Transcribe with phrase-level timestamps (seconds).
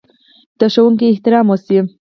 [0.59, 1.77] د ښوونکي احترام وشي.